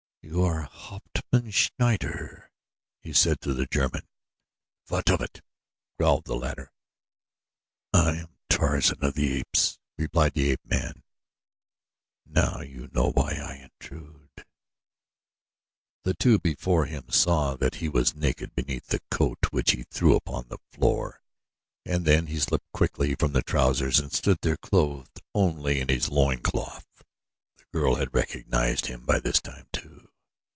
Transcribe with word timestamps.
"You 0.23 0.43
are 0.43 0.61
Hauptmann 0.61 1.49
Schneider," 1.49 2.51
he 3.01 3.11
said 3.11 3.41
to 3.41 3.53
the 3.55 3.65
German. 3.65 4.07
"What 4.87 5.09
of 5.09 5.19
it?" 5.19 5.41
growled 5.97 6.25
the 6.25 6.35
latter. 6.35 6.71
"I 7.91 8.11
am 8.17 8.27
Tarzan 8.47 9.03
of 9.03 9.15
the 9.15 9.39
Apes," 9.39 9.79
replied 9.97 10.33
the 10.33 10.51
ape 10.51 10.63
man. 10.63 11.03
"Now 12.25 12.61
you 12.61 12.89
know 12.93 13.11
why 13.11 13.31
I 13.31 13.55
intrude." 13.71 14.45
The 16.03 16.13
two 16.13 16.37
before 16.39 16.85
him 16.85 17.09
saw 17.09 17.55
that 17.57 17.75
he 17.75 17.89
was 17.89 18.15
naked 18.15 18.55
beneath 18.55 18.87
the 18.87 19.01
coat 19.09 19.39
which 19.49 19.71
he 19.71 19.83
threw 19.83 20.15
upon 20.15 20.47
the 20.47 20.59
floor 20.71 21.21
and 21.83 22.05
then 22.05 22.27
he 22.27 22.39
slipped 22.39 22.71
quickly 22.71 23.15
from 23.15 23.33
the 23.33 23.41
trousers 23.43 23.99
and 23.99 24.13
stood 24.13 24.37
there 24.43 24.57
clothed 24.57 25.19
only 25.33 25.81
in 25.81 25.89
his 25.89 26.09
loin 26.09 26.41
cloth. 26.41 27.03
The 27.57 27.65
girl 27.73 27.95
had 27.95 28.13
recognized 28.13 28.85
him 28.85 29.03
by 29.03 29.19
this 29.19 29.41
time, 29.41 29.67
too. 29.73 29.97